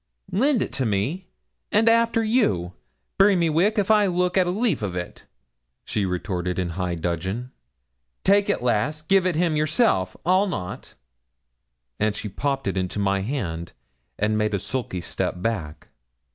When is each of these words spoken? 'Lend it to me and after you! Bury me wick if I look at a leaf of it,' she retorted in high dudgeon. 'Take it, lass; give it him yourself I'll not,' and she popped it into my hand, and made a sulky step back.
'Lend 0.31 0.63
it 0.63 0.71
to 0.73 0.83
me 0.83 1.27
and 1.71 1.87
after 1.87 2.23
you! 2.23 2.73
Bury 3.19 3.35
me 3.35 3.51
wick 3.51 3.77
if 3.77 3.91
I 3.91 4.07
look 4.07 4.35
at 4.35 4.47
a 4.47 4.49
leaf 4.49 4.81
of 4.81 4.95
it,' 4.95 5.25
she 5.85 6.07
retorted 6.07 6.57
in 6.57 6.69
high 6.69 6.95
dudgeon. 6.95 7.51
'Take 8.23 8.49
it, 8.49 8.63
lass; 8.63 9.03
give 9.03 9.27
it 9.27 9.35
him 9.35 9.55
yourself 9.55 10.17
I'll 10.25 10.47
not,' 10.47 10.95
and 11.99 12.15
she 12.15 12.29
popped 12.29 12.65
it 12.65 12.77
into 12.77 12.97
my 12.97 13.19
hand, 13.19 13.73
and 14.17 14.39
made 14.39 14.55
a 14.55 14.59
sulky 14.59 15.01
step 15.01 15.39
back. 15.39 15.89